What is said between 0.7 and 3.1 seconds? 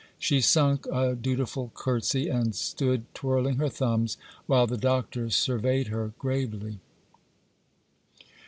a dutiful curtsy, and stood